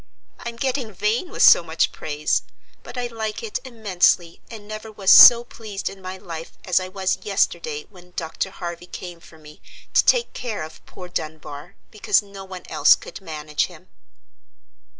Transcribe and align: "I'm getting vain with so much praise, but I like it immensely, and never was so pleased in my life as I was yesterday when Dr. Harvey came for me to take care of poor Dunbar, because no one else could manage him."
"I'm 0.39 0.55
getting 0.55 0.91
vain 0.91 1.29
with 1.29 1.43
so 1.43 1.61
much 1.61 1.91
praise, 1.91 2.41
but 2.81 2.97
I 2.97 3.05
like 3.05 3.43
it 3.43 3.59
immensely, 3.63 4.41
and 4.49 4.67
never 4.67 4.91
was 4.91 5.11
so 5.11 5.43
pleased 5.43 5.91
in 5.91 6.01
my 6.01 6.17
life 6.17 6.53
as 6.65 6.79
I 6.79 6.87
was 6.87 7.19
yesterday 7.21 7.85
when 7.87 8.13
Dr. 8.15 8.49
Harvey 8.49 8.87
came 8.87 9.19
for 9.19 9.37
me 9.37 9.61
to 9.93 10.03
take 10.03 10.33
care 10.33 10.63
of 10.63 10.83
poor 10.87 11.07
Dunbar, 11.07 11.75
because 11.91 12.23
no 12.23 12.43
one 12.43 12.63
else 12.67 12.95
could 12.95 13.21
manage 13.21 13.67
him." 13.67 13.89